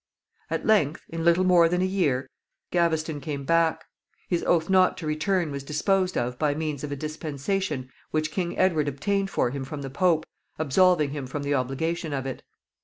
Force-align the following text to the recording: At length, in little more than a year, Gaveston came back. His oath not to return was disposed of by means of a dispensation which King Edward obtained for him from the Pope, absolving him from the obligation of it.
At 0.49 0.65
length, 0.65 1.03
in 1.09 1.23
little 1.23 1.43
more 1.43 1.69
than 1.69 1.83
a 1.83 1.85
year, 1.85 2.27
Gaveston 2.71 3.21
came 3.21 3.43
back. 3.43 3.85
His 4.29 4.43
oath 4.47 4.67
not 4.67 4.97
to 4.97 5.05
return 5.05 5.51
was 5.51 5.61
disposed 5.63 6.17
of 6.17 6.39
by 6.39 6.55
means 6.55 6.83
of 6.83 6.91
a 6.91 6.95
dispensation 6.95 7.87
which 8.09 8.31
King 8.31 8.57
Edward 8.57 8.87
obtained 8.87 9.29
for 9.29 9.51
him 9.51 9.63
from 9.63 9.83
the 9.83 9.91
Pope, 9.91 10.25
absolving 10.57 11.11
him 11.11 11.27
from 11.27 11.43
the 11.43 11.53
obligation 11.53 12.13
of 12.13 12.25
it. 12.25 12.41